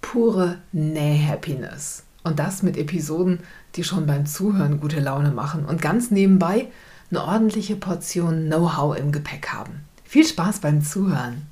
[0.00, 2.04] pure Näh-Happiness.
[2.22, 3.40] Und das mit Episoden,
[3.74, 6.68] die schon beim Zuhören gute Laune machen und ganz nebenbei
[7.10, 9.80] eine ordentliche Portion Know-how im Gepäck haben.
[10.04, 11.46] Viel Spaß beim Zuhören.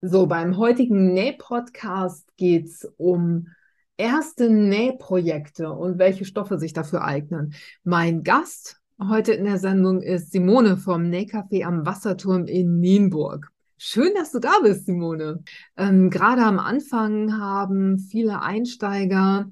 [0.00, 3.48] So, beim heutigen Näh-Podcast geht es um
[3.96, 7.54] erste Nähprojekte und welche Stoffe sich dafür eignen.
[7.82, 13.50] Mein Gast heute in der Sendung ist Simone vom Nähcafé am Wasserturm in Nienburg.
[13.80, 15.44] Schön, dass du da bist, Simone.
[15.76, 19.48] Ähm, gerade am Anfang haben viele Einsteiger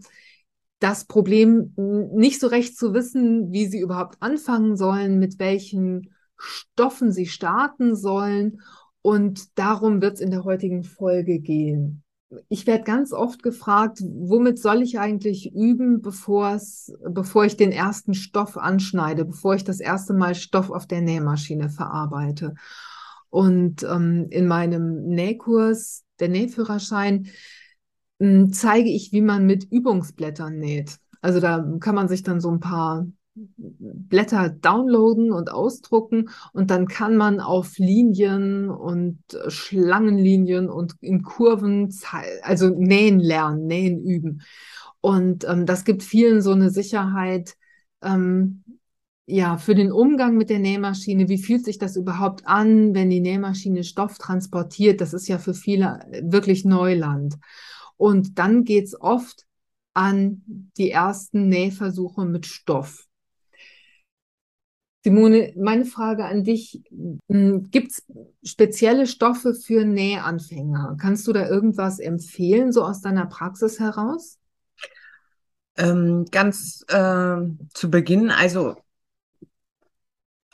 [0.81, 7.13] das Problem, nicht so recht zu wissen, wie sie überhaupt anfangen sollen, mit welchen Stoffen
[7.13, 8.61] sie starten sollen.
[9.01, 12.03] Und darum wird es in der heutigen Folge gehen.
[12.49, 18.57] Ich werde ganz oft gefragt, womit soll ich eigentlich üben, bevor ich den ersten Stoff
[18.57, 22.55] anschneide, bevor ich das erste Mal Stoff auf der Nähmaschine verarbeite.
[23.37, 27.27] Und ähm, in meinem Nähkurs, der Nähführerschein,
[28.19, 30.97] äh, zeige ich, wie man mit Übungsblättern näht.
[31.21, 36.89] Also da kann man sich dann so ein paar Blätter downloaden und ausdrucken und dann
[36.89, 41.95] kann man auf Linien und Schlangenlinien und in Kurven,
[42.41, 44.41] also nähen lernen, nähen üben.
[45.03, 47.55] Und ähm, das gibt vielen so eine Sicherheit,
[48.01, 48.65] ähm,
[49.27, 53.21] ja, für den Umgang mit der Nähmaschine, wie fühlt sich das überhaupt an, wenn die
[53.21, 55.01] Nähmaschine Stoff transportiert?
[55.01, 57.35] Das ist ja für viele äh, wirklich Neuland.
[57.97, 59.45] Und dann geht's oft
[59.95, 63.07] an die ersten Nähversuche mit Stoff.
[65.03, 66.83] Simone, meine Frage an dich,
[67.29, 68.05] hm, gibt es
[68.45, 70.97] spezielle Stoffe für Nähanfänger?
[71.01, 74.39] Kannst du da irgendwas empfehlen, so aus deiner Praxis heraus?
[75.77, 77.37] Ähm, ganz äh,
[77.73, 78.77] zu Beginn, also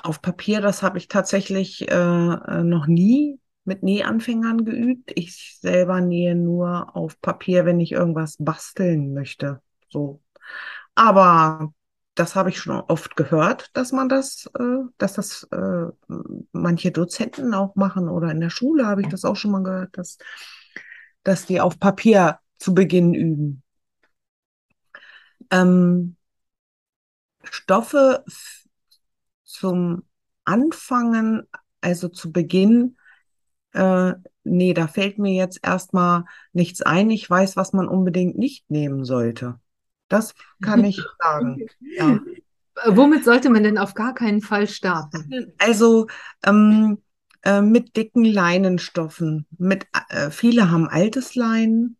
[0.02, 5.12] auf Papier, das habe ich tatsächlich äh, äh, noch nie mit Nähanfängern geübt.
[5.14, 9.60] Ich selber nähe nur auf Papier, wenn ich irgendwas basteln möchte.
[9.88, 10.20] So.
[10.94, 11.72] Aber
[12.14, 15.86] das habe ich schon oft gehört, dass man das, äh, dass das äh,
[16.52, 19.96] manche Dozenten auch machen oder in der Schule habe ich das auch schon mal gehört,
[19.96, 20.18] dass,
[21.22, 23.62] dass die auf Papier zu Beginn üben.
[25.50, 26.16] Ähm,
[27.44, 28.24] Stoffe
[29.52, 30.02] zum
[30.44, 31.46] Anfangen,
[31.80, 32.96] also zu Beginn,
[33.72, 34.14] äh,
[34.44, 37.10] nee, da fällt mir jetzt erstmal nichts ein.
[37.10, 39.58] Ich weiß, was man unbedingt nicht nehmen sollte.
[40.08, 41.66] Das kann ich sagen.
[41.96, 42.20] Ja.
[42.86, 45.52] Womit sollte man denn auf gar keinen Fall starten?
[45.58, 46.06] Also
[46.44, 46.98] ähm,
[47.42, 49.46] äh, mit dicken Leinenstoffen.
[49.58, 51.96] Mit, äh, viele haben altes Leinen,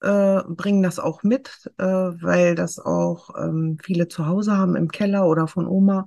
[0.00, 4.88] äh, bringen das auch mit, äh, weil das auch ähm, viele zu Hause haben im
[4.88, 6.06] Keller oder von Oma.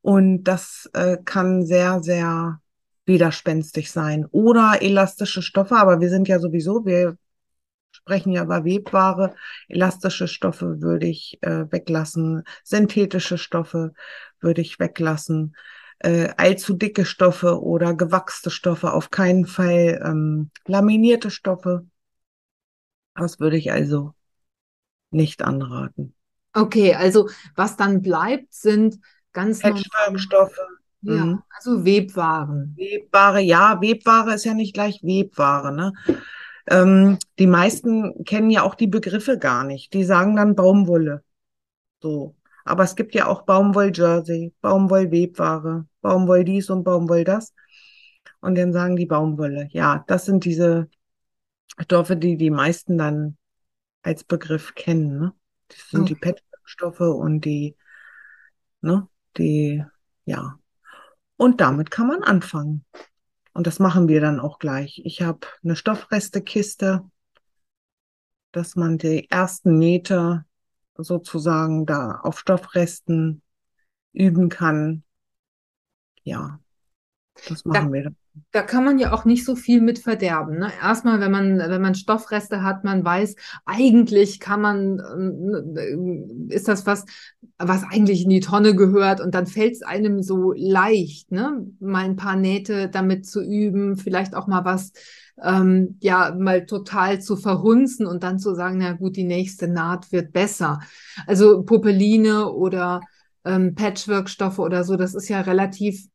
[0.00, 2.60] Und das äh, kann sehr, sehr
[3.04, 4.26] widerspenstig sein.
[4.30, 7.16] Oder elastische Stoffe, aber wir sind ja sowieso, wir
[7.90, 9.34] sprechen ja über Webware.
[9.68, 12.44] Elastische Stoffe würde ich äh, weglassen.
[12.64, 13.92] Synthetische Stoffe
[14.40, 15.56] würde ich weglassen.
[16.00, 20.00] Äh, allzu dicke Stoffe oder gewachste Stoffe auf keinen Fall.
[20.04, 21.86] Ähm, laminierte Stoffe.
[23.14, 24.14] Das würde ich also
[25.10, 26.14] nicht anraten.
[26.52, 28.98] Okay, also was dann bleibt, sind
[29.32, 30.58] Ganz Fettstoffe.
[31.02, 31.42] Ja, mhm.
[31.50, 32.74] also Webwaren.
[32.76, 35.92] Webware, ja, Webware ist ja nicht gleich Webware, ne?
[36.66, 39.94] Ähm, die meisten kennen ja auch die Begriffe gar nicht.
[39.94, 41.22] Die sagen dann Baumwolle.
[42.02, 42.34] So.
[42.64, 47.54] Aber es gibt ja auch Baumwoll-Jersey, Baumwoll-Webware, Baumwoll dies und Baumwoll das.
[48.40, 49.68] Und dann sagen die Baumwolle.
[49.70, 50.90] Ja, das sind diese
[51.78, 53.38] Stoffe, die die meisten dann
[54.02, 55.18] als Begriff kennen.
[55.18, 55.32] Ne?
[55.68, 56.14] Das sind okay.
[56.14, 57.76] die Petstoffe und die,
[58.82, 59.08] ne?
[59.38, 59.84] Die,
[60.24, 60.58] ja.
[61.36, 62.84] Und damit kann man anfangen.
[63.52, 65.00] Und das machen wir dann auch gleich.
[65.04, 67.08] Ich habe eine Stoffrestekiste,
[68.52, 70.44] dass man die ersten Nähte
[70.96, 73.42] sozusagen da auf Stoffresten
[74.12, 75.04] üben kann.
[76.22, 76.60] Ja,
[77.48, 78.16] das machen da, wir dann
[78.52, 80.58] da kann man ja auch nicht so viel mit verderben.
[80.58, 80.70] Ne?
[80.82, 83.36] Erstmal, wenn man, wenn man Stoffreste hat, man weiß,
[83.66, 84.98] eigentlich kann man,
[85.76, 87.04] äh, ist das was,
[87.58, 91.66] was eigentlich in die Tonne gehört und dann fällt es einem so leicht, ne?
[91.80, 94.92] mal ein paar Nähte damit zu üben, vielleicht auch mal was
[95.42, 100.10] ähm, ja mal total zu verhunzen und dann zu sagen, na gut, die nächste Naht
[100.12, 100.80] wird besser.
[101.26, 103.00] Also Popeline oder
[103.44, 106.06] ähm, Patchwork-Stoffe oder so, das ist ja relativ,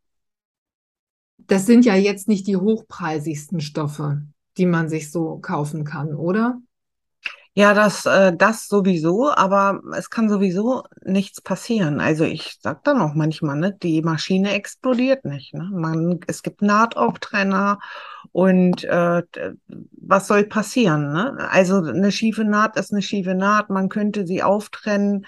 [1.48, 4.22] das sind ja jetzt nicht die hochpreisigsten Stoffe,
[4.57, 6.60] die man sich so kaufen kann, oder?
[7.56, 12.00] Ja, das, äh, das sowieso, aber es kann sowieso nichts passieren.
[12.00, 15.54] Also ich sag dann auch manchmal, ne, die Maschine explodiert nicht.
[15.54, 15.69] Ne?
[15.72, 17.78] Man, es gibt Nahtauftrenner
[18.31, 19.22] und äh,
[19.92, 21.13] was soll passieren?
[21.13, 21.48] Ne?
[21.51, 25.28] Also eine schiefe Naht ist eine schiefe Naht, man könnte sie auftrennen.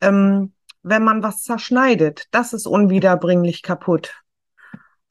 [0.00, 4.21] Ähm, wenn man was zerschneidet, das ist unwiederbringlich kaputt.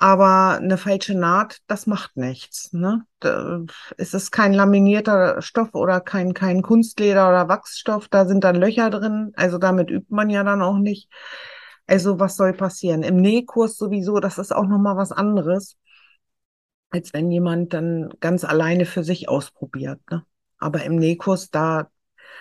[0.02, 2.74] Aber eine falsche Naht, das macht nichts.
[2.74, 3.06] Ne?
[3.98, 8.90] Es ist kein laminierter Stoff oder kein, kein Kunstleder oder Wachsstoff, da sind dann Löcher
[8.90, 9.32] drin.
[9.36, 11.08] Also damit übt man ja dann auch nicht.
[11.86, 13.04] Also was soll passieren?
[13.04, 15.78] Im Nähkurs sowieso, das ist auch nochmal was anderes,
[16.90, 20.02] als wenn jemand dann ganz alleine für sich ausprobiert.
[20.10, 20.26] Ne?
[20.58, 21.92] Aber im Nähkurs, da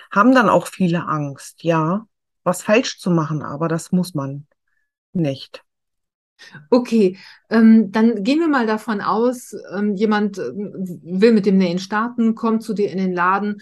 [0.09, 2.07] haben dann auch viele Angst, ja,
[2.43, 4.47] was falsch zu machen, aber das muss man
[5.13, 5.63] nicht.
[6.69, 7.17] Okay,
[7.49, 12.35] ähm, dann gehen wir mal davon aus, ähm, jemand äh, will mit dem Nähen starten,
[12.35, 13.61] kommt zu dir in den Laden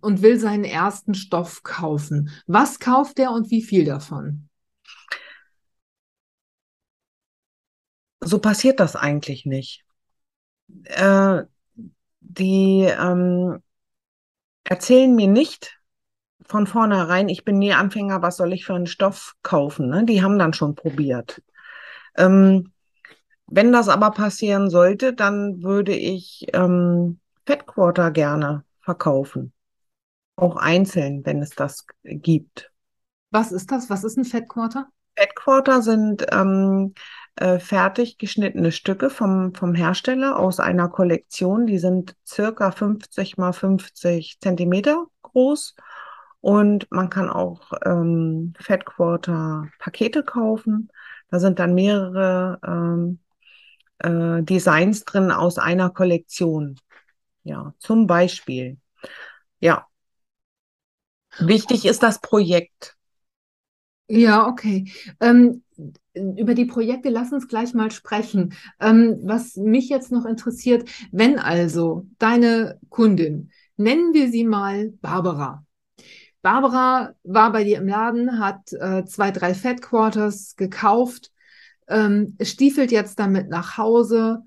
[0.00, 2.30] und will seinen ersten Stoff kaufen.
[2.46, 4.48] Was kauft er und wie viel davon?
[8.20, 9.84] So passiert das eigentlich nicht.
[10.84, 11.42] Äh,
[12.20, 13.58] die ähm,
[14.64, 15.78] erzählen mir nicht
[16.46, 19.88] von vornherein, ich bin Nähanfänger, was soll ich für einen Stoff kaufen?
[19.88, 20.04] Ne?
[20.04, 21.42] Die haben dann schon probiert.
[22.16, 22.72] Ähm,
[23.46, 29.52] wenn das aber passieren sollte, dann würde ich ähm, Fettquarter gerne verkaufen.
[30.36, 32.72] Auch einzeln, wenn es das gibt.
[33.30, 33.90] Was ist das?
[33.90, 34.88] Was ist ein Fettquarter?
[35.16, 36.94] Fettquarter sind ähm,
[37.36, 41.66] äh, fertig geschnittene Stücke vom, vom Hersteller aus einer Kollektion.
[41.66, 45.74] Die sind circa 50 mal 50 Zentimeter groß.
[46.40, 50.90] Und man kann auch ähm, Fettquarter Pakete kaufen.
[51.30, 53.18] Da sind dann mehrere ähm,
[53.98, 56.76] äh, Designs drin aus einer Kollektion.
[57.44, 58.78] Ja, zum Beispiel.
[59.60, 59.86] Ja.
[61.38, 62.96] Wichtig ist das Projekt.
[64.06, 64.92] Ja, okay.
[65.20, 65.62] Ähm,
[66.12, 68.54] über die Projekte lass uns gleich mal sprechen.
[68.80, 75.64] Ähm, was mich jetzt noch interessiert, wenn also deine Kundin, nennen wir sie mal Barbara,
[76.44, 81.32] Barbara war bei dir im Laden, hat äh, zwei, drei Fat Quarters gekauft,
[81.88, 84.42] ähm, stiefelt jetzt damit nach Hause.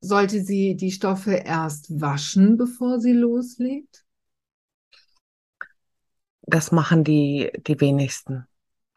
[0.00, 4.04] Sollte sie die Stoffe erst waschen, bevor sie loslegt?
[6.42, 8.48] Das machen die, die wenigsten.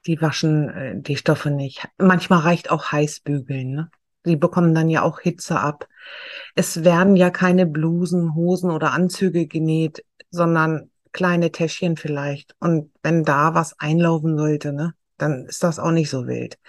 [0.07, 1.87] Die waschen äh, die Stoffe nicht.
[1.99, 3.69] Manchmal reicht auch Heißbügeln.
[3.69, 3.91] Ne?
[4.25, 5.87] Die bekommen dann ja auch Hitze ab.
[6.55, 12.55] Es werden ja keine Blusen, Hosen oder Anzüge genäht, sondern kleine Täschchen vielleicht.
[12.59, 16.59] Und wenn da was einlaufen sollte, ne, dann ist das auch nicht so wild.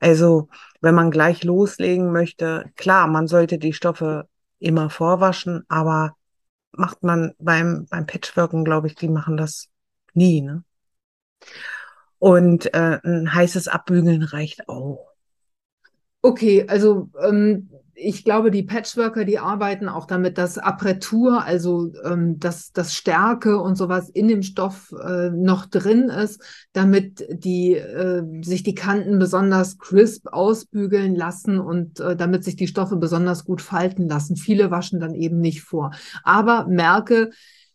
[0.00, 0.48] Also,
[0.80, 4.28] wenn man gleich loslegen möchte, klar, man sollte die Stoffe
[4.58, 6.16] immer vorwaschen, aber
[6.72, 9.68] macht man beim, beim Patchworken, glaube ich, die machen das
[10.14, 10.64] nie, ne?
[12.18, 15.12] Und äh, ein heißes Abbügeln reicht auch.
[16.22, 22.38] Okay, also ähm, ich glaube, die Patchworker, die arbeiten auch damit, dass Apretur, also ähm,
[22.38, 26.42] dass das Stärke und sowas in dem Stoff äh, noch drin ist,
[26.74, 32.68] damit die äh, sich die Kanten besonders crisp ausbügeln lassen und äh, damit sich die
[32.68, 34.36] Stoffe besonders gut falten lassen.
[34.36, 35.92] Viele waschen dann eben nicht vor.
[36.22, 37.30] Aber merke,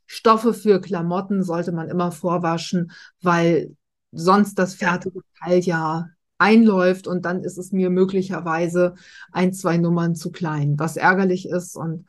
[0.06, 3.76] Stoffe für Klamotten sollte man immer vorwaschen, weil
[4.12, 6.10] sonst das fertige Teil ja
[6.42, 8.96] einläuft und dann ist es mir möglicherweise
[9.32, 12.06] ein, zwei Nummern zu klein, was ärgerlich ist und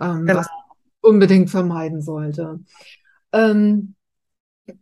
[0.00, 0.40] ähm, genau.
[0.40, 0.48] was
[1.00, 2.60] unbedingt vermeiden sollte.
[3.32, 3.94] Ähm,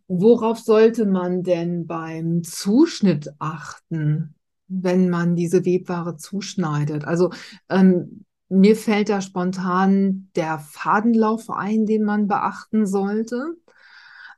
[0.08, 4.34] worauf sollte man denn beim Zuschnitt achten,
[4.68, 7.04] wenn man diese Webware zuschneidet?
[7.04, 7.30] Also
[7.68, 13.54] ähm, mir fällt da spontan der Fadenlauf ein, den man beachten sollte.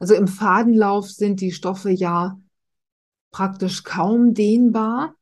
[0.01, 2.39] Also im Fadenlauf sind die Stoffe ja
[3.37, 5.15] praktisch kaum dehnbar.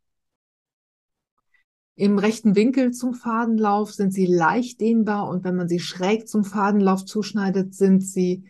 [1.96, 6.44] Im rechten Winkel zum Fadenlauf sind sie leicht dehnbar und wenn man sie schräg zum
[6.44, 8.44] Fadenlauf zuschneidet, sind sie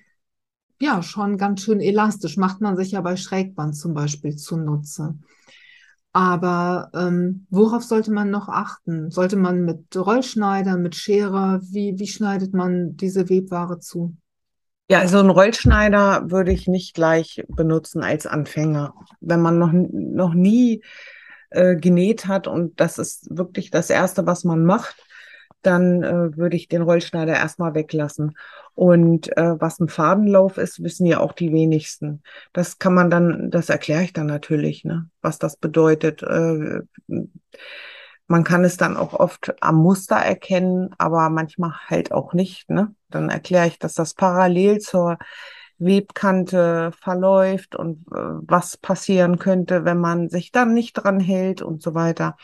[0.79, 2.37] ja schon ganz schön elastisch.
[2.37, 5.19] Macht man sich ja bei Schrägband zum Beispiel zunutze.
[6.13, 9.11] Aber ähm, worauf sollte man noch achten?
[9.11, 14.15] Sollte man mit Rollschneider, mit Schere, wie, wie schneidet man diese Webware zu?
[14.91, 18.95] Ja, also einen Rollschneider würde ich nicht gleich benutzen als Anfänger.
[19.21, 20.83] Wenn man noch, noch nie
[21.51, 24.97] äh, genäht hat und das ist wirklich das Erste, was man macht,
[25.63, 28.37] dann äh, würde ich den Rollschneider erstmal weglassen.
[28.75, 32.23] Und äh, was ein Fadenlauf ist, wissen ja auch die wenigsten.
[32.53, 36.23] Das kann man dann, das erkläre ich dann natürlich, ne, was das bedeutet.
[36.23, 36.81] Äh,
[38.27, 42.71] man kann es dann auch oft am Muster erkennen, aber manchmal halt auch nicht.
[42.71, 42.95] Ne?
[43.11, 45.19] Dann erkläre ich, dass das parallel zur
[45.79, 51.83] Webkante verläuft und äh, was passieren könnte, wenn man sich dann nicht dran hält und
[51.83, 52.37] so weiter.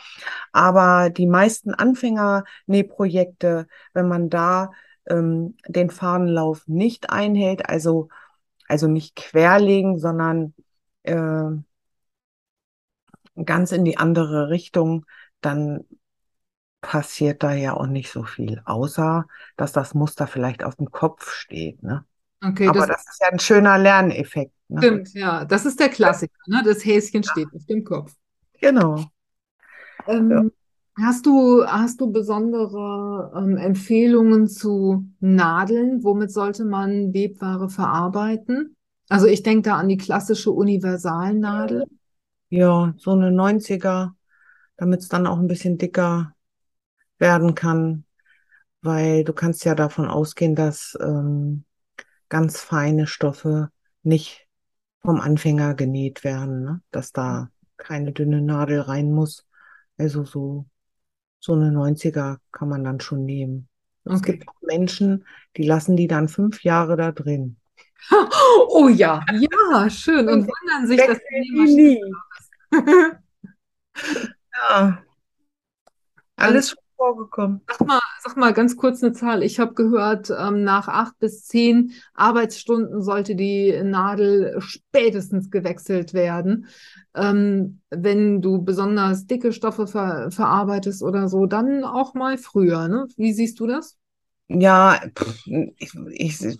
[0.53, 4.73] Aber die meisten Anfänger-Nähprojekte, wenn man da
[5.09, 8.09] ähm, den Fahnenlauf nicht einhält, also,
[8.69, 10.55] also nicht querlegen, sondern
[11.05, 11.51] äh,
[13.45, 15.07] ganz in die andere Richtung,
[15.41, 15.85] dann
[16.81, 21.31] passiert da ja auch nicht so viel, außer dass das Muster vielleicht auf dem Kopf
[21.31, 21.83] steht.
[21.83, 22.05] Ne?
[22.43, 24.53] Okay, Aber das das ist ja ein schöner Lerneffekt.
[24.69, 24.81] Ne?
[24.81, 25.45] stimmt, ja.
[25.45, 26.63] Das ist der Klassiker, ne?
[26.65, 28.15] Das Häschen steht auf dem Kopf.
[28.61, 28.97] Genau.
[30.07, 30.15] Ja.
[30.15, 30.53] Ähm,
[30.97, 36.03] hast du, hast du besondere ähm, Empfehlungen zu Nadeln?
[36.03, 38.77] Womit sollte man Webware verarbeiten?
[39.09, 41.85] Also ich denke da an die klassische Universalnadel.
[42.49, 44.13] Ja, so eine 90er,
[44.81, 46.35] damit es dann auch ein bisschen dicker
[47.19, 48.05] werden kann,
[48.83, 51.65] weil du kannst ja davon ausgehen, dass ähm,
[52.29, 53.71] ganz feine Stoffe
[54.03, 54.49] nicht
[55.03, 56.83] vom Anfänger genäht werden, ne?
[56.91, 59.47] dass da keine dünne Nadel rein muss.
[59.99, 60.67] Also so,
[61.41, 63.69] so eine 90er kann man dann schon nehmen.
[64.13, 64.23] Es Okay.
[64.23, 67.59] gibt auch Menschen, die lassen die dann fünf Jahre da drin.
[68.73, 70.29] Oh ja, ja, schön.
[70.29, 72.01] Und wundern sich, dass die nie.
[74.69, 75.05] Ja,
[76.37, 77.61] alles schon vorgekommen.
[77.69, 79.43] Sag mal, sag mal ganz kurz eine Zahl.
[79.43, 86.67] Ich habe gehört, ähm, nach acht bis zehn Arbeitsstunden sollte die Nadel spätestens gewechselt werden.
[87.15, 93.07] Ähm, wenn du besonders dicke Stoffe ver verarbeitest oder so, dann auch mal früher, ne?
[93.17, 93.97] Wie siehst du das?
[94.49, 95.01] Ja,
[95.79, 96.59] ich, ich,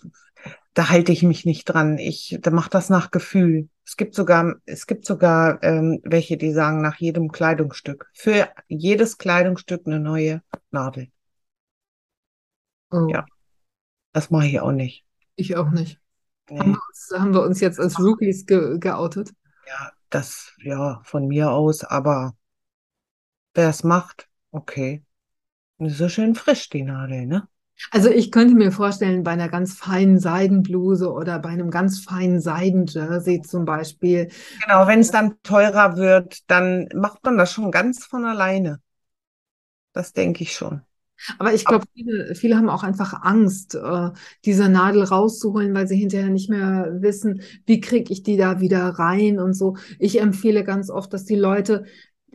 [0.73, 1.97] da halte ich mich nicht dran.
[1.97, 3.69] Ich, da macht das nach Gefühl.
[3.85, 8.09] Es gibt sogar, es gibt sogar ähm, welche, die sagen, nach jedem Kleidungsstück.
[8.13, 11.09] Für jedes Kleidungsstück eine neue Nadel.
[12.91, 13.25] Oh, Ja.
[14.13, 15.05] Das mache ich auch nicht.
[15.35, 15.99] ich auch nicht.
[16.49, 16.75] Haben Nee.
[16.75, 19.31] wir uns, haben wir uns jetzt als Rookies ge geoutet?
[19.67, 22.35] Ja, das, ja, von mir aus, aber
[23.53, 25.03] wer es macht, okay.
[25.79, 27.47] Ist so schön frisch, die Nadel, ne?
[27.89, 32.39] Also ich könnte mir vorstellen, bei einer ganz feinen Seidenbluse oder bei einem ganz feinen
[32.39, 34.29] Seidenjersey zum Beispiel,
[34.61, 38.79] Genau, wenn es dann teurer wird, dann macht man das schon ganz von alleine.
[39.93, 40.81] Das denke ich schon.
[41.37, 44.09] Aber ich glaube, viele, viele haben auch einfach Angst, äh,
[44.43, 48.87] diese Nadel rauszuholen, weil sie hinterher nicht mehr wissen, wie kriege ich die da wieder
[48.89, 49.77] rein und so.
[49.99, 51.85] Ich empfehle ganz oft, dass die Leute,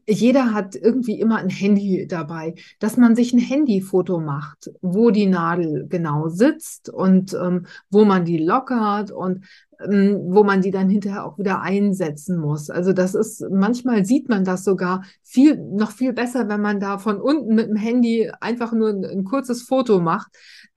[0.08, 5.26] jeder hat irgendwie immer ein Handy dabei, dass man sich ein Handyfoto macht, wo die
[5.26, 9.44] Nadel genau sitzt und ähm, wo man die lockert und
[9.84, 12.70] ähm, wo man die dann hinterher auch wieder einsetzen muss.
[12.70, 16.98] Also das ist, manchmal sieht man das sogar viel, noch viel besser, wenn man da
[16.98, 20.28] von unten mit dem Handy einfach nur ein, ein kurzes Foto macht,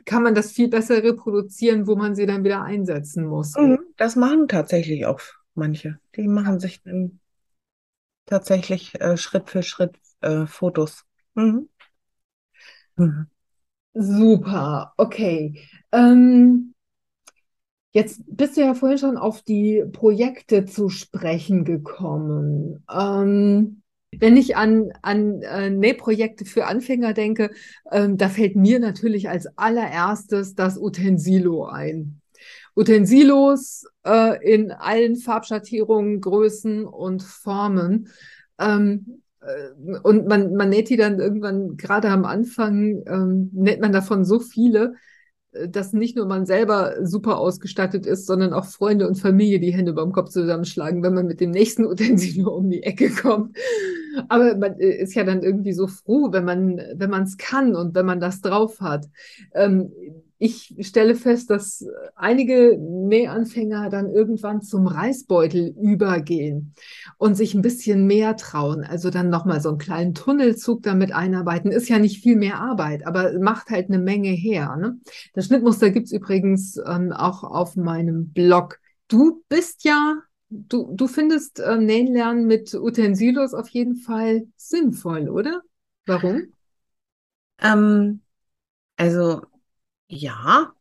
[0.06, 3.56] kann man das viel besser reproduzieren, wo man sie dann wieder einsetzen muss.
[3.56, 5.20] Mhm, Das machen tatsächlich auch
[5.56, 6.00] manche.
[6.16, 7.19] Die machen sich dann
[8.30, 11.06] tatsächlich äh, Schritt für Schritt äh, Fotos.
[11.36, 11.70] Mhm.
[12.98, 13.30] Mhm.
[13.96, 15.56] Super, okay.
[15.92, 16.74] Ähm,
[17.92, 22.84] jetzt bist du ja vorhin schon auf die Projekte zu sprechen gekommen.
[22.94, 23.82] Ähm,
[24.12, 27.52] wenn ich an, an äh, Nähprojekte für Anfänger denke,
[27.92, 32.19] ähm, da fällt mir natürlich als allererstes das Utensilo ein.
[32.76, 38.10] Utensilos äh, in allen Farbschattierungen, Größen und Formen.
[38.60, 43.92] Ähm, äh, und man, man näht die dann irgendwann, gerade am Anfang, ähm, näht man
[43.92, 44.96] davon so viele,
[45.52, 49.74] äh, dass nicht nur man selber super ausgestattet ist, sondern auch Freunde und Familie die
[49.74, 53.58] Hände beim Kopf zusammenschlagen, wenn man mit dem nächsten Utensilio um die Ecke kommt.
[54.28, 57.96] Aber man äh, ist ja dann irgendwie so froh, wenn man, wenn es kann und
[57.96, 59.08] wenn man das drauf hat.
[59.54, 59.92] Ähm,
[60.42, 66.74] ich stelle fest, dass einige Nähanfänger dann irgendwann zum Reißbeutel übergehen
[67.18, 68.86] und sich ein bisschen mehr trauen.
[68.86, 71.72] Also dann nochmal so einen kleinen Tunnelzug damit einarbeiten.
[71.72, 74.78] Ist ja nicht viel mehr Arbeit, aber macht halt eine Menge her.
[74.78, 75.00] Ne?
[75.34, 78.80] Das Schnittmuster gibt's übrigens ähm, auch auf meinem Blog.
[79.10, 85.64] Du bist ja, du, du findest äh, Nähen mit Utensilos auf jeden Fall sinnvoll, oder?
[86.06, 86.44] Warum?
[87.62, 88.22] Ähm,
[88.96, 89.42] also
[90.10, 90.74] ja,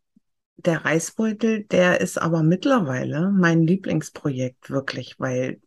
[0.57, 5.61] der Reißbeutel, der ist aber mittlerweile mein Lieblingsprojekt wirklich, weil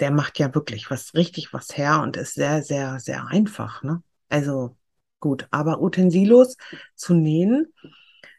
[0.00, 4.02] der macht ja wirklich was richtig was her und ist sehr, sehr, sehr einfach, ne?
[4.28, 4.76] Also
[5.20, 5.46] gut.
[5.50, 6.56] Aber Utensilos
[6.96, 7.72] zu nähen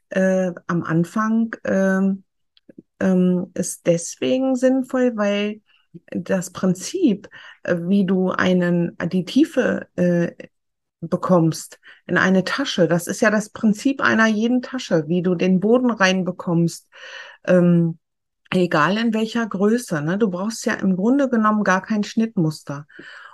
[0.10, 2.24] äh, am Anfang ähm,
[3.00, 5.62] ähm, ist deswegen sinnvoll, weil
[6.08, 7.30] das Prinzip,
[7.64, 10.32] äh, wie du einen, die Tiefe äh,
[11.10, 15.60] bekommst in eine Tasche, das ist ja das Prinzip einer jeden Tasche, wie du den
[15.60, 16.88] Boden reinbekommst,
[17.46, 18.00] ähm,
[18.52, 20.02] egal in welcher Größe.
[20.02, 20.18] Ne?
[20.18, 22.86] Du brauchst ja im Grunde genommen gar kein Schnittmuster.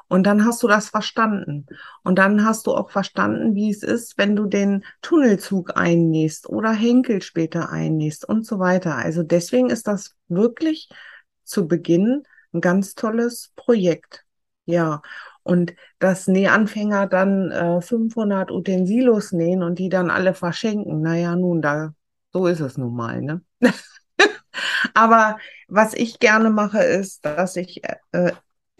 [0.07, 1.67] Und dann hast du das verstanden.
[2.03, 6.71] Und dann hast du auch verstanden, wie es ist, wenn du den Tunnelzug einnähst oder
[6.71, 8.95] Henkel später einnähst und so weiter.
[8.95, 10.89] Also deswegen ist das wirklich
[11.43, 12.23] zu Beginn
[12.53, 14.25] ein ganz tolles Projekt.
[14.65, 15.03] Ja.
[15.43, 21.61] Und dass Nähanfänger dann äh, 500 Utensilos nähen und die dann alle verschenken, naja, nun,
[21.61, 21.93] da,
[22.31, 23.41] so ist es nun mal, ne?
[24.93, 27.81] Aber was ich gerne mache, ist, dass ich,
[28.11, 28.31] äh,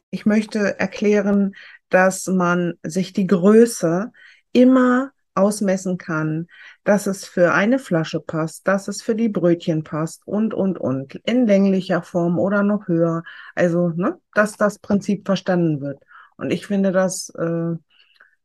[0.10, 1.56] ich möchte erklären,
[1.89, 4.12] dass man sich die Größe
[4.51, 6.48] immer ausmessen kann,
[6.84, 11.16] dass es für eine Flasche passt, dass es für die Brötchen passt und, und, und,
[11.24, 13.24] in länglicher Form oder noch höher.
[13.56, 16.04] Also, ne, dass das Prinzip verstanden wird.
[16.39, 17.75] Und ich finde das äh,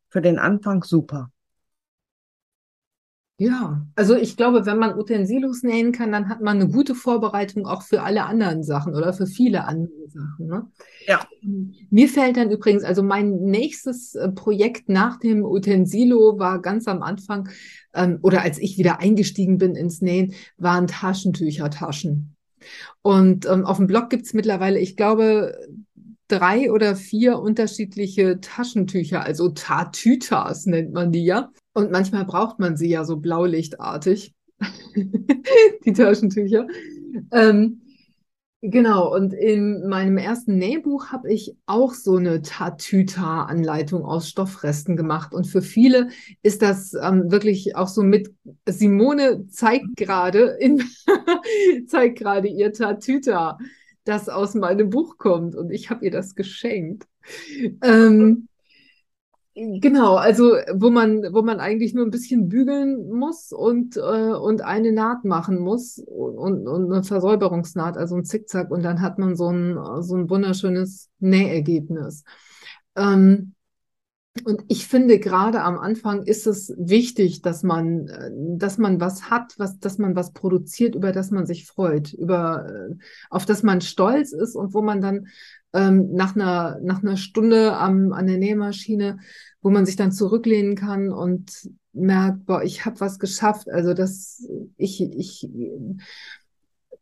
[0.09, 1.29] für den Anfang super.
[3.37, 7.65] Ja, also ich glaube, wenn man Utensilos nähen kann, dann hat man eine gute Vorbereitung
[7.65, 10.47] auch für alle anderen Sachen oder für viele andere Sachen.
[10.47, 10.71] Ne?
[11.05, 11.27] Ja.
[11.89, 17.01] Mir fällt dann übrigens, also mein nächstes äh, Projekt nach dem Utensilo war ganz am
[17.01, 17.49] Anfang,
[17.93, 22.37] ähm, oder als ich wieder eingestiegen bin ins Nähen, waren Taschentüchertaschen.
[23.01, 25.57] Und ähm, auf dem Blog gibt es mittlerweile, ich glaube,
[26.27, 31.51] drei oder vier unterschiedliche Taschentücher, also Tatütas nennt man die ja.
[31.73, 34.33] Und manchmal braucht man sie ja so blaulichtartig,
[35.85, 36.67] die Taschentücher.
[37.31, 37.81] Ähm,
[38.61, 45.33] genau, und in meinem ersten Nähbuch habe ich auch so eine Tatüta-Anleitung aus Stoffresten gemacht.
[45.33, 46.09] Und für viele
[46.41, 48.33] ist das ähm, wirklich auch so mit,
[48.67, 50.57] Simone zeigt gerade
[51.87, 53.57] zeigt gerade ihr Tatüta
[54.05, 57.07] das aus meinem Buch kommt und ich habe ihr das geschenkt.
[57.81, 58.47] Ähm,
[59.55, 64.61] genau, also wo man, wo man eigentlich nur ein bisschen bügeln muss und, äh, und
[64.61, 69.35] eine Naht machen muss und, und eine Versäuberungsnaht, also ein Zickzack und dann hat man
[69.35, 72.23] so ein, so ein wunderschönes Nähergebnis.
[72.95, 73.54] Ähm,
[74.43, 79.29] und ich finde, gerade am Anfang ist es wichtig, dass man, äh, dass man was
[79.29, 82.95] hat, was, dass man was produziert, über das man sich freut, über, äh,
[83.29, 85.27] auf das man stolz ist und wo man dann
[85.73, 89.19] ähm, nach einer, nach einer Stunde am, an der Nähmaschine,
[89.61, 93.69] wo man sich dann zurücklehnen kann und merkt, boah, ich habe was geschafft.
[93.69, 94.45] Also das,
[94.75, 95.49] ich, ich,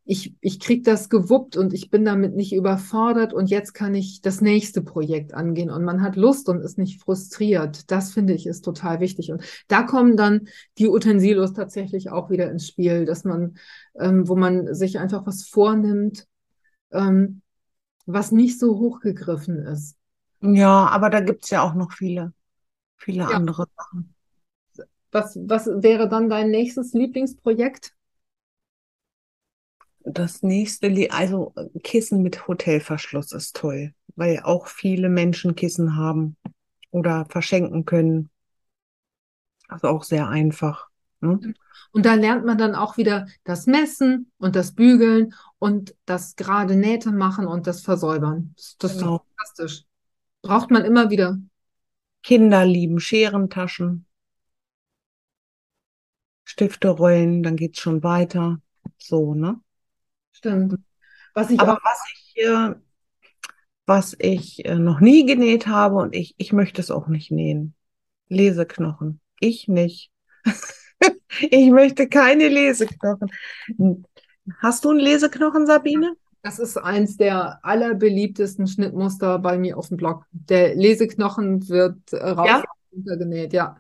[0.06, 4.22] ich, ich kriege das gewuppt und ich bin damit nicht überfordert und jetzt kann ich
[4.22, 7.90] das nächste Projekt angehen und man hat Lust und ist nicht frustriert.
[7.90, 9.32] Das finde ich ist total wichtig.
[9.32, 13.56] Und da kommen dann die Utensilos tatsächlich auch wieder ins Spiel, dass man,
[13.98, 16.28] ähm, wo man sich einfach was vornimmt,
[16.92, 17.42] ähm,
[18.06, 19.96] was nicht so hochgegriffen ist.
[20.42, 22.34] Ja, aber da gibt es ja auch noch viele,
[22.98, 23.28] viele ja.
[23.28, 24.14] andere Sachen.
[25.14, 27.94] Was, was wäre dann dein nächstes Lieblingsprojekt?
[30.06, 36.36] Das nächste, also Kissen mit Hotelverschluss ist toll, weil auch viele Menschen Kissen haben
[36.92, 38.30] oder verschenken können.
[39.68, 40.90] Also auch sehr einfach.
[41.22, 41.54] Ne?
[41.92, 46.76] Und da lernt man dann auch wieder das Messen und das Bügeln und das gerade
[46.76, 48.54] Nähte machen und das Versäubern.
[48.58, 49.16] Das, das genau.
[49.16, 49.86] ist fantastisch.
[50.42, 51.40] Braucht man immer wieder.
[52.24, 54.06] Kinder lieben Scherentaschen,
[56.44, 58.62] Stifte rollen, dann geht's schon weiter.
[58.98, 59.60] So, ne?
[60.34, 60.76] Stimmt.
[61.34, 62.76] Was ich Aber was ich, äh,
[63.86, 67.76] was ich äh, noch nie genäht habe und ich, ich möchte es auch nicht nähen.
[68.28, 69.22] Leseknochen.
[69.40, 70.12] Ich nicht.
[71.40, 73.32] ich möchte keine Leseknochen.
[74.60, 76.16] Hast du einen Leseknochen, Sabine?
[76.42, 80.26] Das ist eins der allerbeliebtesten Schnittmuster bei mir auf dem Blog.
[80.32, 82.64] Der Leseknochen wird äh, rauf ja?
[82.96, 83.78] Genäht, ja.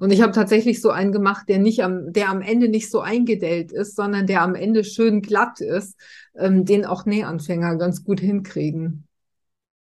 [0.00, 3.00] Und ich habe tatsächlich so einen gemacht, der nicht am, der am Ende nicht so
[3.00, 5.96] eingedellt ist, sondern der am Ende schön glatt ist,
[6.34, 9.06] ähm, den auch Nähanfänger ganz gut hinkriegen.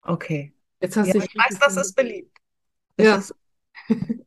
[0.01, 0.53] Okay.
[0.81, 2.37] Jetzt hast ja, ich weiß, das ist beliebt.
[2.97, 3.15] Das ja.
[3.15, 3.35] Ist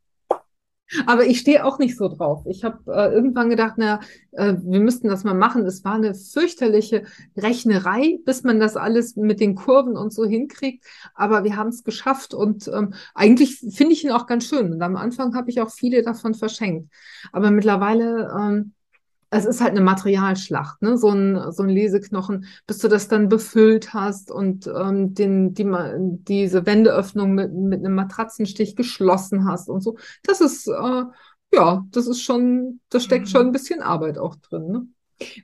[1.06, 2.44] aber ich stehe auch nicht so drauf.
[2.46, 4.00] Ich habe äh, irgendwann gedacht, na,
[4.32, 5.64] äh, wir müssten das mal machen.
[5.66, 7.04] Es war eine fürchterliche
[7.36, 10.84] Rechnerei, bis man das alles mit den Kurven und so hinkriegt.
[11.14, 14.72] Aber wir haben es geschafft und ähm, eigentlich finde ich ihn auch ganz schön.
[14.72, 16.92] Und am Anfang habe ich auch viele davon verschenkt.
[17.32, 18.72] Aber mittlerweile ähm,
[19.30, 20.96] es ist halt eine Materialschlacht, ne?
[20.96, 25.66] So ein, so ein Leseknochen, bis du das dann befüllt hast und ähm, den, die,
[26.24, 29.96] diese Wendeöffnung mit, mit einem Matratzenstich geschlossen hast und so.
[30.22, 31.04] Das ist, äh,
[31.52, 33.30] ja, das ist schon, da steckt mhm.
[33.30, 34.86] schon ein bisschen Arbeit auch drin, ne?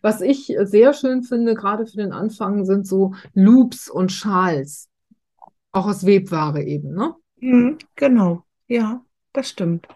[0.02, 4.88] Was ich sehr schön finde, gerade für den Anfang, sind so Loops und Schals.
[5.72, 7.16] Auch aus Webware eben, ne?
[7.40, 9.88] Mhm, genau, ja, das stimmt.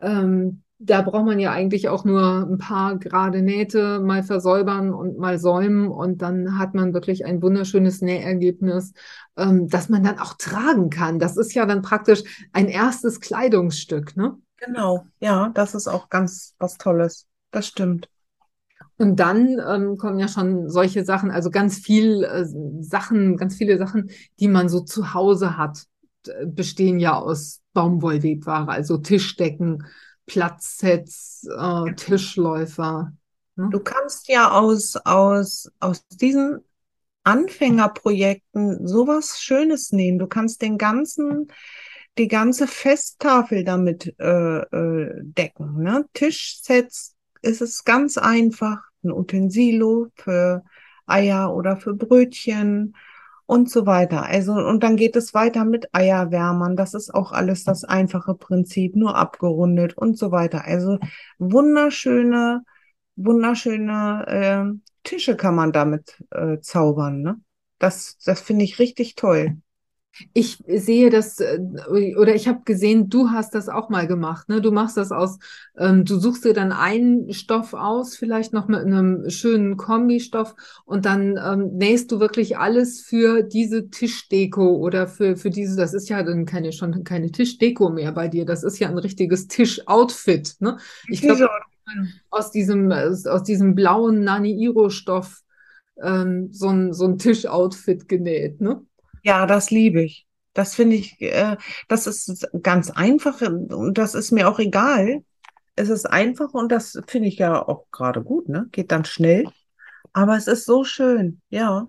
[0.00, 5.16] Ähm, da braucht man ja eigentlich auch nur ein paar gerade Nähte mal versäubern und
[5.16, 8.92] mal säumen und dann hat man wirklich ein wunderschönes Nähergebnis,
[9.36, 11.20] ähm, das man dann auch tragen kann.
[11.20, 14.36] Das ist ja dann praktisch ein erstes Kleidungsstück, ne?
[14.56, 17.26] Genau, ja, das ist auch ganz was Tolles.
[17.52, 18.08] Das stimmt.
[18.98, 22.44] Und dann ähm, kommen ja schon solche Sachen, also ganz viel äh,
[22.80, 25.84] Sachen, ganz viele Sachen, die man so zu Hause hat,
[26.46, 29.84] bestehen ja aus Baumwollwebware, also Tischdecken,
[30.32, 33.12] Platzsets, äh, Tischläufer.
[33.56, 33.68] Ne?
[33.70, 36.60] Du kannst ja aus, aus, aus diesen
[37.22, 40.18] Anfängerprojekten sowas Schönes nehmen.
[40.18, 41.48] Du kannst den ganzen,
[42.16, 45.82] die ganze Festtafel damit äh, äh, decken.
[45.82, 46.06] Ne?
[46.14, 48.78] Tischsets ist es ganz einfach.
[49.04, 50.64] Ein Utensilo für
[51.04, 52.96] Eier oder für Brötchen
[53.52, 54.22] und so weiter.
[54.24, 56.74] Also, und dann geht es weiter mit Eierwärmern.
[56.74, 60.64] Das ist auch alles das einfache Prinzip, nur abgerundet und so weiter.
[60.64, 60.98] Also
[61.38, 62.62] wunderschöne,
[63.16, 67.20] wunderschöne äh, Tische kann man damit äh, zaubern.
[67.20, 67.40] Ne?
[67.78, 69.58] Das, das finde ich richtig toll.
[70.34, 71.58] Ich sehe das, äh,
[72.16, 74.48] oder ich habe gesehen, du hast das auch mal gemacht.
[74.48, 74.60] Ne?
[74.60, 75.38] Du machst das aus,
[75.76, 81.06] ähm, du suchst dir dann einen Stoff aus, vielleicht noch mit einem schönen Kombistoff und
[81.06, 86.08] dann ähm, nähst du wirklich alles für diese Tischdeko oder für, für diese, das ist
[86.08, 90.56] ja dann keine, schon keine Tischdeko mehr bei dir, das ist ja ein richtiges Tischoutfit.
[90.60, 90.76] Ne?
[91.08, 91.48] Ich glaube,
[92.30, 95.42] aus diesem, aus diesem blauen Nani-Iro-Stoff
[96.02, 98.60] ähm, so ein, so ein Tischoutfit genäht.
[98.60, 98.82] Ne?
[99.22, 100.26] Ja, das liebe ich.
[100.54, 101.56] Das finde ich, äh,
[101.88, 105.24] das ist ganz einfach und das ist mir auch egal.
[105.76, 108.68] Es ist einfach und das finde ich ja auch gerade gut, ne?
[108.72, 109.46] Geht dann schnell.
[110.12, 111.88] Aber es ist so schön, ja.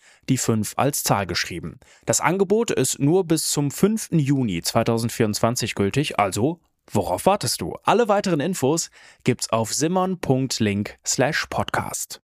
[0.29, 1.79] die 5 als Zahl geschrieben.
[2.05, 4.09] Das Angebot ist nur bis zum 5.
[4.11, 6.59] Juni 2024 gültig, also
[6.93, 7.75] Worauf wartest du?
[7.83, 8.89] Alle weiteren Infos
[9.23, 12.21] gibt's auf simon.link slash podcast.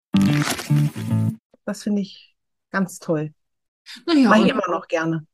[1.66, 2.36] Das finde ich
[2.72, 3.34] ganz toll.
[4.08, 5.28] Naja, Mache ich immer noch gerne.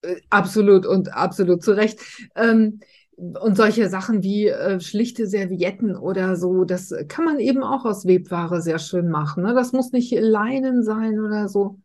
[0.00, 2.00] Äh, absolut und absolut zu Recht.
[2.36, 2.80] Ähm,
[3.16, 8.06] und solche Sachen wie äh, schlichte Servietten oder so, das kann man eben auch aus
[8.06, 9.44] Webware sehr schön machen.
[9.44, 9.54] Ne?
[9.54, 11.80] Das muss nicht Leinen sein oder so.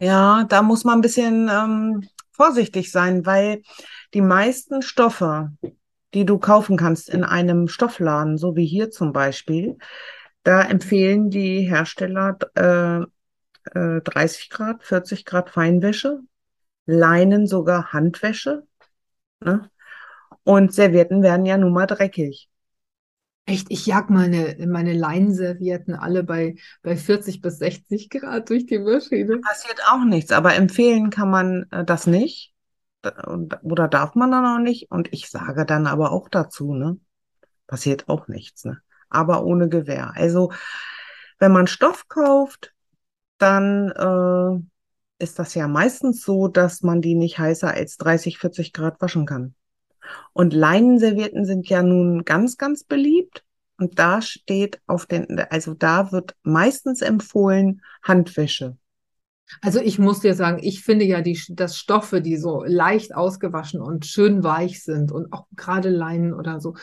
[0.00, 3.62] Ja, da muss man ein bisschen ähm, vorsichtig sein, weil
[4.12, 5.52] die meisten Stoffe,
[6.14, 9.78] die du kaufen kannst in einem Stoffladen, so wie hier zum Beispiel,
[10.42, 13.04] da empfehlen die Hersteller äh,
[13.78, 16.20] äh, 30 Grad, 40 Grad Feinwäsche,
[16.86, 18.66] Leinen sogar Handwäsche.
[19.40, 19.70] Ne?
[20.44, 22.50] Und Servietten werden ja nun mal dreckig.
[23.46, 28.78] Echt, ich jag meine, meine Leinenservietten alle bei, bei 40 bis 60 Grad durch die
[28.78, 29.38] Maschine.
[29.40, 32.54] Passiert auch nichts, aber empfehlen kann man äh, das nicht
[33.62, 34.90] oder darf man dann auch nicht?
[34.90, 36.98] Und ich sage dann aber auch dazu, ne?
[37.66, 38.80] Passiert auch nichts, ne?
[39.08, 40.12] Aber ohne Gewehr.
[40.14, 40.52] Also,
[41.38, 42.74] wenn man Stoff kauft,
[43.38, 48.72] dann äh, ist das ja meistens so, dass man die nicht heißer als 30, 40
[48.72, 49.54] Grad waschen kann.
[50.32, 53.44] Und Leinenservietten sind ja nun ganz, ganz beliebt.
[53.78, 58.76] Und da steht auf den, also da wird meistens empfohlen Handwäsche.
[59.60, 63.80] Also ich muss dir sagen, ich finde ja, die, dass Stoffe, die so leicht ausgewaschen
[63.80, 66.74] und schön weich sind und auch gerade Leinen oder so,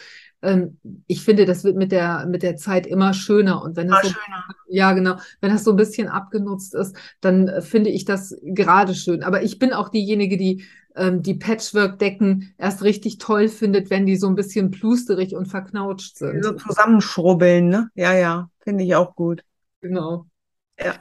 [0.41, 3.61] ähm, ich finde, das wird mit der, mit der Zeit immer schöner.
[3.61, 4.45] Und wenn das so, schöner.
[4.67, 8.95] ja, genau, wenn das so ein bisschen abgenutzt ist, dann äh, finde ich das gerade
[8.95, 9.23] schön.
[9.23, 14.17] Aber ich bin auch diejenige, die ähm, die Patchwork-Decken erst richtig toll findet, wenn die
[14.17, 16.43] so ein bisschen plusterig und verknautscht sind.
[16.43, 17.89] So zusammenschrubbeln, ne?
[17.95, 19.43] Ja, ja, finde ich auch gut.
[19.81, 20.25] Genau.
[20.79, 20.95] Ja.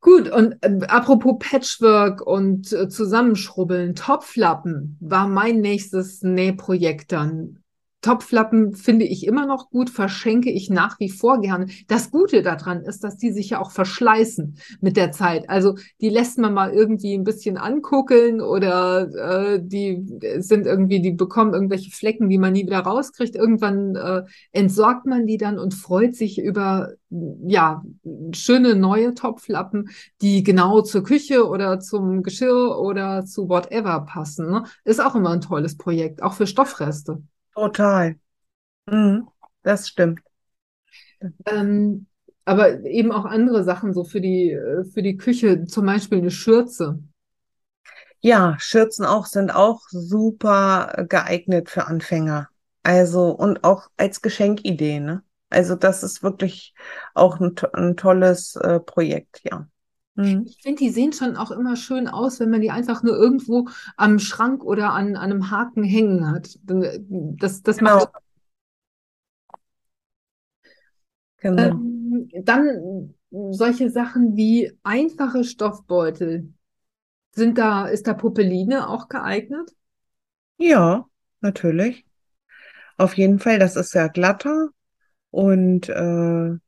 [0.00, 7.63] Gut, und äh, apropos Patchwork und äh, Zusammenschrubbeln, Topflappen war mein nächstes Nähprojekt dann.
[8.04, 11.68] Topflappen finde ich immer noch gut, verschenke ich nach wie vor gerne.
[11.88, 15.48] Das Gute daran ist, dass die sich ja auch verschleißen mit der Zeit.
[15.48, 20.04] Also die lässt man mal irgendwie ein bisschen anguckeln oder äh, die
[20.38, 23.36] sind irgendwie, die bekommen irgendwelche Flecken, die man nie wieder rauskriegt.
[23.36, 26.92] Irgendwann äh, entsorgt man die dann und freut sich über
[27.46, 27.82] ja
[28.32, 29.88] schöne neue Topflappen,
[30.20, 34.50] die genau zur Küche oder zum Geschirr oder zu whatever passen.
[34.50, 34.64] Ne?
[34.84, 37.22] Ist auch immer ein tolles Projekt, auch für Stoffreste.
[37.54, 38.16] Total.
[38.86, 39.28] Mhm,
[39.62, 40.20] das stimmt.
[41.46, 42.06] Ähm,
[42.44, 46.30] aber eben auch andere Sachen, so für die, äh, für die Küche, zum Beispiel eine
[46.30, 46.98] Schürze.
[48.20, 52.48] Ja, Schürzen auch sind auch super geeignet für Anfänger.
[52.82, 55.22] Also und auch als Geschenkidee, ne?
[55.50, 56.74] Also das ist wirklich
[57.14, 59.68] auch ein, ein tolles äh, Projekt, ja.
[60.16, 60.44] Mhm.
[60.46, 63.68] Ich finde, die sehen schon auch immer schön aus, wenn man die einfach nur irgendwo
[63.96, 66.58] am Schrank oder an, an einem Haken hängen hat.
[66.62, 67.98] Das, das genau.
[67.98, 68.08] macht.
[71.38, 71.62] Genau.
[71.62, 76.52] Ähm, dann solche Sachen wie einfache Stoffbeutel.
[77.32, 79.74] Sind da, ist da Puppeline auch geeignet?
[80.56, 81.06] Ja,
[81.40, 82.06] natürlich.
[82.96, 84.68] Auf jeden Fall, das ist ja glatter
[85.30, 86.58] und äh,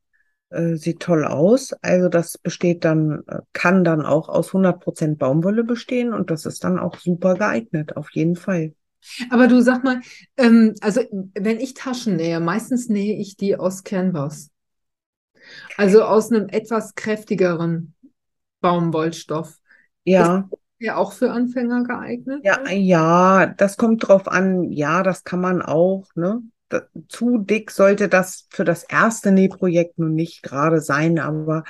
[0.49, 1.73] äh, sieht toll aus.
[1.81, 6.63] Also das besteht dann, äh, kann dann auch aus 100% Baumwolle bestehen und das ist
[6.63, 8.73] dann auch super geeignet, auf jeden Fall.
[9.29, 10.01] Aber du sag mal,
[10.37, 11.01] ähm, also
[11.35, 14.49] wenn ich Taschen nähe, meistens nähe ich die aus Canvas.
[15.77, 17.93] Also aus einem etwas kräftigeren
[18.61, 19.57] Baumwollstoff.
[20.03, 20.49] Ja.
[20.51, 22.41] Ist der auch für Anfänger geeignet?
[22.43, 24.71] Ja, ja, das kommt drauf an.
[24.71, 26.41] Ja, das kann man auch, ne?
[27.07, 31.63] Zu dick sollte das für das erste Nähprojekt nun nicht gerade sein, aber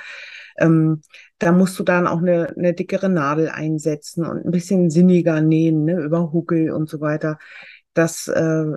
[0.58, 1.02] ähm,
[1.38, 5.84] da musst du dann auch eine, eine dickere Nadel einsetzen und ein bisschen sinniger nähen,
[5.84, 7.38] ne, über Huckel und so weiter.
[7.94, 8.76] Das äh,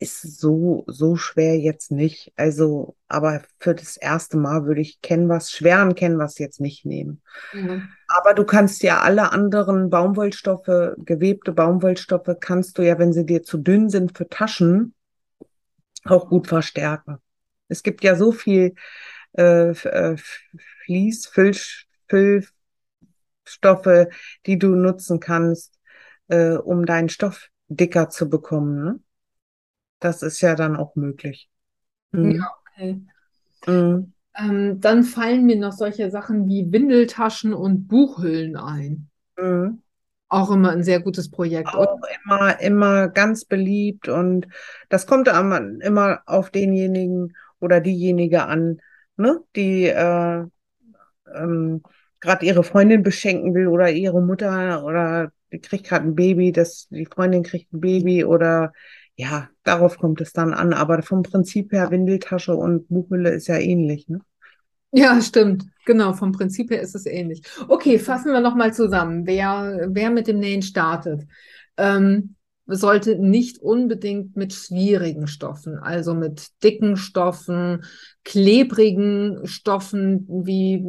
[0.00, 2.32] ist so, so schwer jetzt nicht.
[2.36, 7.20] Also, aber für das erste Mal würde ich Canvas, schweren Canvas jetzt nicht nehmen.
[7.52, 7.88] Mhm.
[8.08, 13.42] Aber du kannst ja alle anderen Baumwollstoffe, gewebte Baumwollstoffe, kannst du ja, wenn sie dir
[13.42, 14.94] zu dünn sind für Taschen,
[16.04, 17.18] auch gut verstärken.
[17.68, 18.74] Es gibt ja so viel
[19.36, 20.16] äh, äh
[20.84, 21.56] Fließ, Füll,
[22.08, 22.48] Füllstoffe,
[24.46, 25.78] die du nutzen kannst,
[26.28, 28.84] äh, um deinen Stoff dicker zu bekommen.
[28.84, 29.00] Ne?
[30.00, 31.48] Das ist ja dann auch möglich.
[32.12, 32.32] Mhm.
[32.32, 33.00] Ja, okay.
[33.66, 34.12] Mhm.
[34.36, 39.08] Ähm, dann fallen mir noch solche Sachen wie Windeltaschen und Buchhüllen ein.
[39.38, 39.82] Mhm.
[40.30, 41.68] Auch immer ein sehr gutes Projekt.
[41.68, 42.08] Auch oder?
[42.24, 44.46] immer, immer ganz beliebt und
[44.88, 48.80] das kommt immer auf denjenigen oder diejenige an,
[49.16, 50.44] ne, die äh,
[51.34, 51.82] ähm,
[52.20, 56.86] gerade ihre Freundin beschenken will oder ihre Mutter oder die kriegt gerade ein Baby, das,
[56.90, 58.72] die Freundin kriegt ein Baby oder
[59.16, 60.72] ja, darauf kommt es dann an.
[60.72, 64.20] Aber vom Prinzip her, Windeltasche und Buchhülle ist ja ähnlich, ne?
[64.92, 65.64] Ja, stimmt.
[65.86, 67.42] Genau, vom Prinzip her ist es ähnlich.
[67.68, 69.26] Okay, fassen wir nochmal zusammen.
[69.26, 71.26] Wer, wer mit dem Nähen startet,
[71.76, 72.34] ähm,
[72.66, 77.84] sollte nicht unbedingt mit schwierigen Stoffen, also mit dicken Stoffen,
[78.24, 80.86] klebrigen Stoffen wie,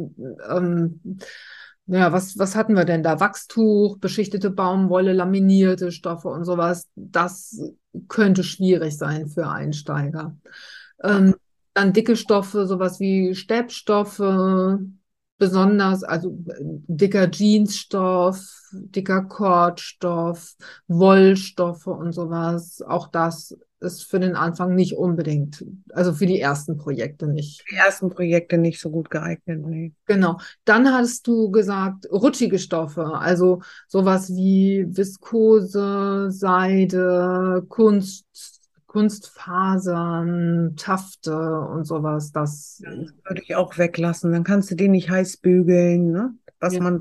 [0.48, 1.00] ähm,
[1.86, 3.18] ja, was, was hatten wir denn da?
[3.18, 6.88] Wachstuch, beschichtete Baumwolle, laminierte Stoffe und sowas.
[6.94, 7.60] Das
[8.08, 10.36] könnte schwierig sein für Einsteiger.
[11.02, 11.34] Ähm,
[11.74, 14.22] dann dicke Stoffe, sowas wie Stäbstoffe,
[15.38, 20.54] besonders, also dicker Jeansstoff, dicker Kordstoff,
[20.86, 22.80] Wollstoffe und sowas.
[22.86, 27.64] Auch das ist für den Anfang nicht unbedingt, also für die ersten Projekte nicht.
[27.70, 29.92] Die ersten Projekte nicht so gut geeignet, nee.
[30.06, 30.38] Genau.
[30.64, 38.51] Dann hast du gesagt, rutschige Stoffe, also sowas wie Viskose, Seide, Kunst,
[38.92, 44.32] Kunstfasern, Tafte und sowas, das, das würde ich auch weglassen.
[44.32, 46.34] Dann kannst du den nicht heiß bügeln, ne?
[46.60, 46.82] Was ja.
[46.82, 47.00] man,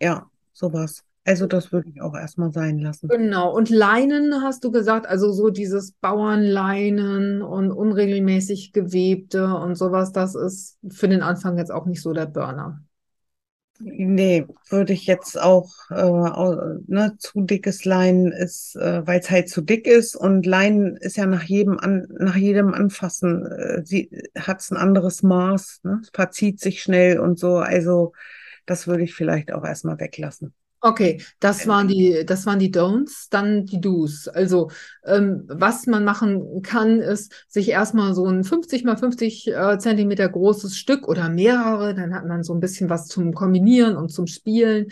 [0.00, 1.04] ja, sowas.
[1.24, 3.06] Also das würde ich auch erstmal sein lassen.
[3.06, 3.54] Genau.
[3.54, 10.34] Und Leinen hast du gesagt, also so dieses Bauernleinen und unregelmäßig gewebte und sowas, das
[10.34, 12.82] ist für den Anfang jetzt auch nicht so der Burner.
[13.86, 19.50] Nee, würde ich jetzt auch, äh, ne, zu dickes Leinen ist, äh, weil es halt
[19.50, 24.10] zu dick ist und Leinen ist ja nach jedem an, nach jedem Anfassen, äh, sie
[24.38, 26.00] hat es ein anderes Maß, ne?
[26.02, 27.58] Es verzieht sich schnell und so.
[27.58, 28.14] Also
[28.64, 30.54] das würde ich vielleicht auch erstmal weglassen.
[30.86, 34.28] Okay, das waren die, das waren die Don'ts, dann die Do's.
[34.28, 34.70] Also,
[35.06, 40.28] ähm, was man machen kann, ist, sich erstmal so ein 50 mal 50 äh, Zentimeter
[40.28, 44.26] großes Stück oder mehrere, dann hat man so ein bisschen was zum Kombinieren und zum
[44.26, 44.88] Spielen.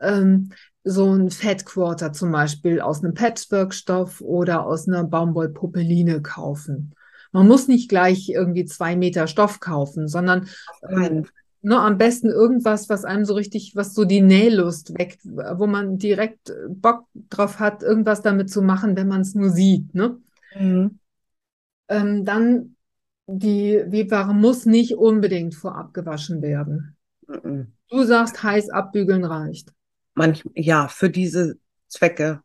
[0.00, 0.48] Ähm,
[0.82, 6.94] so ein Fat Quarter zum Beispiel aus einem Patchwork-Stoff oder aus einer Baumwollpuppeline kaufen.
[7.32, 10.48] Man muss nicht gleich irgendwie zwei Meter Stoff kaufen, sondern
[10.88, 11.26] ähm,
[11.64, 15.98] ne, am besten irgendwas, was einem so richtig, was so die Nählust weckt, wo man
[15.98, 19.94] direkt Bock drauf hat, irgendwas damit zu machen, wenn man es nur sieht.
[19.94, 20.18] Ne?
[20.58, 20.98] Mhm.
[21.88, 22.76] Ähm, dann
[23.26, 26.96] die Webware muss nicht unbedingt vorab gewaschen werden.
[27.26, 27.72] Mhm.
[27.88, 29.72] Du sagst, heiß abbügeln reicht.
[30.14, 31.56] Manch, ja, für diese
[31.88, 32.42] Zwecke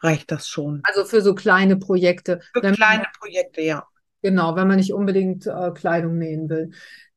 [0.00, 0.80] reicht das schon.
[0.82, 2.40] Also für so kleine Projekte.
[2.52, 3.86] Für kleine man, Projekte, ja.
[4.22, 6.72] Genau, wenn man nicht unbedingt äh, Kleidung nähen will.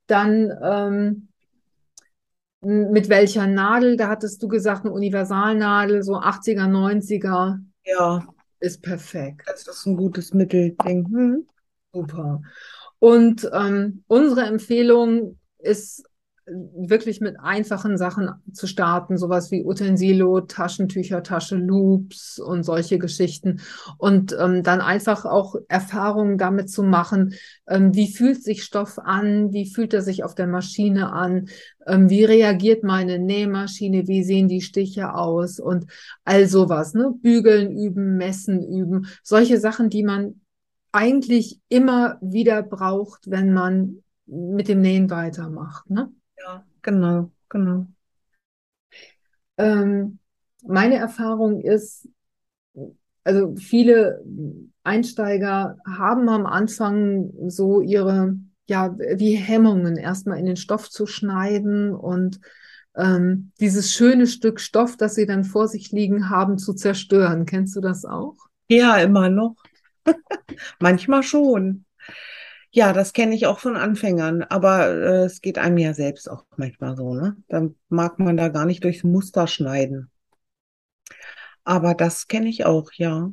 [0.06, 1.29] Dann ähm,
[2.62, 3.96] mit welcher Nadel?
[3.98, 7.60] Da hattest du gesagt, eine Universalnadel, so 80er, 90er.
[7.86, 8.26] Ja.
[8.60, 9.44] Ist perfekt.
[9.48, 11.06] Das ist ein gutes Mittelding.
[11.06, 11.48] Hm.
[11.94, 12.42] Super.
[13.00, 16.04] Und ähm, unsere Empfehlung ist
[16.76, 23.62] wirklich mit einfachen Sachen zu starten, sowas wie Utensilo, Taschentücher, Tasche, Loops und solche Geschichten.
[23.98, 27.34] Und ähm, dann einfach auch Erfahrungen damit zu machen,
[27.68, 31.48] ähm, wie fühlt sich Stoff an, wie fühlt er sich auf der Maschine an,
[31.86, 35.86] ähm, wie reagiert meine Nähmaschine, wie sehen die Stiche aus und
[36.24, 37.14] all sowas, ne?
[37.22, 40.42] Bügeln üben, messen üben, solche Sachen, die man
[40.92, 45.90] eigentlich immer wieder braucht, wenn man mit dem Nähen weitermacht.
[45.90, 46.12] Ne?
[46.40, 47.88] Ja, genau, genau.
[49.58, 50.20] Ähm,
[50.64, 52.08] meine Erfahrung ist,
[53.24, 54.24] also viele
[54.84, 58.36] Einsteiger haben am Anfang so ihre,
[58.68, 62.40] ja, wie Hemmungen, erstmal in den Stoff zu schneiden und
[62.96, 67.46] ähm, dieses schöne Stück Stoff, das sie dann vor sich liegen haben, zu zerstören.
[67.46, 68.36] Kennst du das auch?
[68.70, 69.56] Ja, immer noch.
[70.80, 71.86] Manchmal schon.
[72.72, 76.46] Ja, das kenne ich auch von Anfängern, aber äh, es geht einem ja selbst auch
[76.58, 77.36] manchmal so, ne?
[77.48, 80.12] Dann mag man da gar nicht durchs Muster schneiden.
[81.64, 83.32] Aber das kenne ich auch, ja.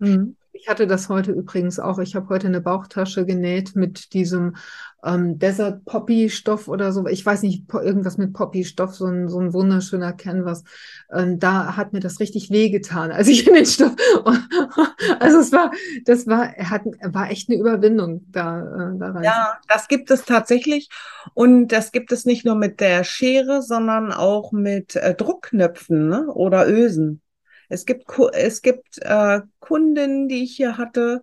[0.00, 0.37] Mhm.
[0.60, 1.98] Ich hatte das heute übrigens auch.
[1.98, 4.56] Ich habe heute eine Bauchtasche genäht mit diesem
[5.04, 7.06] ähm, Desert Poppy Stoff oder so.
[7.06, 10.64] Ich weiß nicht, irgendwas mit Poppy Stoff, so ein, so ein wunderschöner Canvas.
[11.12, 13.94] Ähm, da hat mir das richtig wehgetan, als ich in den Stoff.
[15.20, 15.70] also es war,
[16.04, 19.22] das war, hat, war echt eine Überwindung da, äh, da rein.
[19.22, 20.88] Ja, das gibt es tatsächlich.
[21.34, 26.26] Und das gibt es nicht nur mit der Schere, sondern auch mit äh, Druckknöpfen ne?
[26.26, 27.22] oder Ösen.
[27.68, 31.22] Es gibt, es gibt äh, Kunden, die ich hier hatte,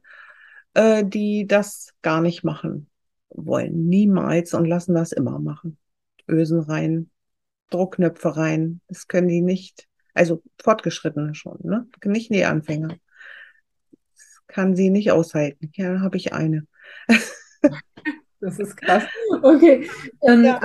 [0.74, 2.90] äh, die das gar nicht machen
[3.30, 3.88] wollen.
[3.88, 5.78] Niemals und lassen das immer machen.
[6.28, 7.10] Ösen rein,
[7.70, 8.82] Druckknöpfe rein.
[8.88, 9.88] Das können die nicht.
[10.14, 11.88] Also Fortgeschrittene schon, ne?
[12.06, 12.96] Nicht die Anfänger.
[14.14, 15.72] Das kann sie nicht aushalten.
[15.74, 16.68] Ja, habe ich eine.
[18.42, 19.04] Das ist krass.
[19.42, 19.90] Okay.
[20.22, 20.62] Ähm, ja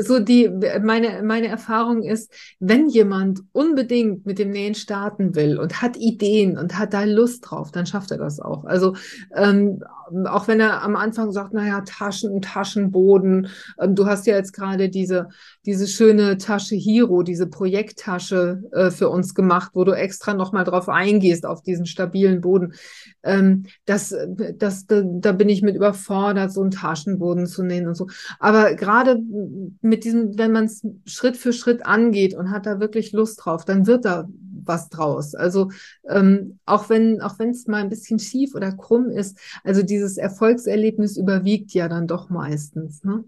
[0.00, 0.50] so die,
[0.82, 6.58] meine, meine Erfahrung ist, wenn jemand unbedingt mit dem Nähen starten will und hat Ideen
[6.58, 8.64] und hat da Lust drauf, dann schafft er das auch.
[8.64, 8.94] Also
[9.34, 9.82] ähm,
[10.26, 13.48] auch wenn er am Anfang sagt, naja, Taschen, Taschenboden,
[13.80, 15.28] ähm, du hast ja jetzt gerade diese,
[15.66, 20.88] diese schöne Tasche Hero, diese Projekttasche äh, für uns gemacht, wo du extra nochmal drauf
[20.88, 22.74] eingehst, auf diesen stabilen Boden.
[23.28, 24.14] Ähm, das,
[24.56, 28.08] das, da, da bin ich mit überfordert, so einen Taschenboden zu nähen und so.
[28.38, 29.20] Aber gerade
[29.80, 33.64] mit diesem, wenn man es Schritt für Schritt angeht und hat da wirklich Lust drauf,
[33.64, 34.28] dann wird da
[34.64, 35.34] was draus.
[35.34, 35.70] Also
[36.08, 40.16] ähm, auch wenn auch wenn es mal ein bisschen schief oder krumm ist, also dieses
[40.16, 43.04] Erfolgserlebnis überwiegt ja dann doch meistens.
[43.04, 43.24] Ne?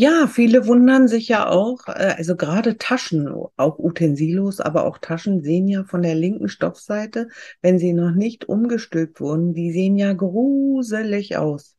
[0.00, 5.42] Ja, viele wundern sich ja auch, äh, also gerade Taschen, auch Utensilos, aber auch Taschen
[5.42, 7.28] sehen ja von der linken Stoffseite,
[7.62, 11.76] wenn sie noch nicht umgestülpt wurden, die sehen ja gruselig aus.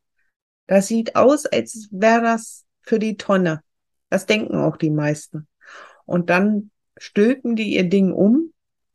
[0.66, 3.62] Das sieht aus, als wäre das für die Tonne.
[4.10, 5.48] Das denken auch die meisten.
[6.04, 8.52] Und dann stülpen die ihr Ding um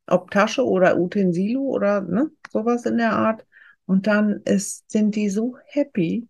[0.07, 3.43] ob Tasche oder Utensilo oder ne, sowas in der Art.
[3.87, 6.27] Und dann ist, sind die so happy,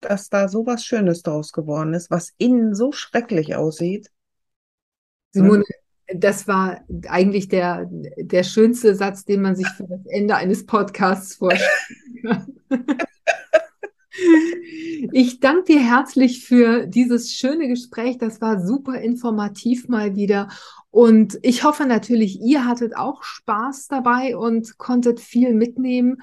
[0.00, 4.10] dass da sowas Schönes draus geworden ist, was innen so schrecklich aussieht.
[5.32, 5.64] Simone,
[6.12, 11.36] das war eigentlich der, der schönste Satz, den man sich für das Ende eines Podcasts
[11.36, 11.70] vorstellt.
[15.12, 18.18] Ich danke dir herzlich für dieses schöne Gespräch.
[18.18, 20.48] Das war super informativ mal wieder.
[20.90, 26.22] Und ich hoffe natürlich, ihr hattet auch Spaß dabei und konntet viel mitnehmen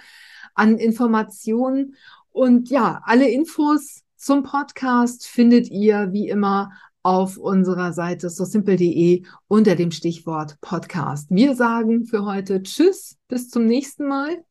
[0.53, 1.95] an Informationen.
[2.37, 6.71] Und ja, alle Infos zum Podcast findet ihr wie immer
[7.01, 11.31] auf unserer Seite so simple.de unter dem Stichwort Podcast.
[11.31, 14.43] Wir sagen für heute Tschüss, bis zum nächsten Mal.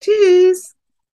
[0.00, 0.76] Tschüss.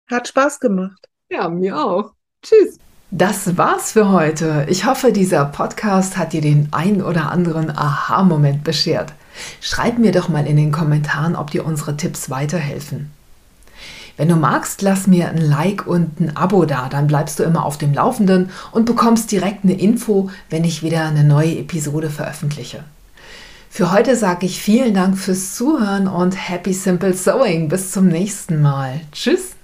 [0.08, 1.08] Hat Spaß gemacht.
[1.28, 2.12] Ja, mir auch.
[2.40, 2.78] Tschüss.
[3.10, 4.66] Das war's für heute.
[4.70, 9.12] Ich hoffe, dieser Podcast hat dir den ein oder anderen Aha-Moment beschert.
[9.60, 13.10] Schreib mir doch mal in den Kommentaren, ob dir unsere Tipps weiterhelfen.
[14.16, 17.64] Wenn du magst, lass mir ein Like und ein Abo da, dann bleibst du immer
[17.64, 22.84] auf dem Laufenden und bekommst direkt eine Info, wenn ich wieder eine neue Episode veröffentliche.
[23.72, 27.68] Für heute sage ich vielen Dank fürs Zuhören und Happy Simple Sewing.
[27.68, 29.00] Bis zum nächsten Mal.
[29.12, 29.54] Tschüss.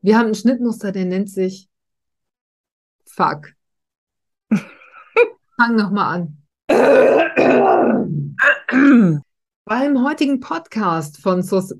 [0.00, 1.68] Wir haben ein Schnittmuster, der nennt sich
[3.04, 3.52] Fuck.
[5.56, 6.37] Fang nochmal an.
[9.64, 11.74] Beim heutigen Podcast von Sus.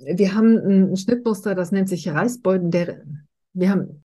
[0.00, 2.70] Wir haben ein Schnittmuster, das nennt sich Reißbeuten.
[2.70, 3.02] Der,
[3.52, 4.04] wir haben